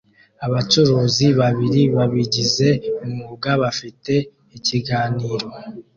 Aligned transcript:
Abacuruzi 0.45 1.27
babiri 1.39 1.81
babigize 1.95 2.67
umwuga 3.05 3.49
bafite 3.61 4.13
ikiganiro 4.57 5.47